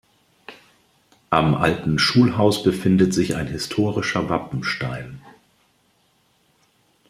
[1.29, 5.21] Am Alten Schulhaus befindet sich ein historischer Wappenstein.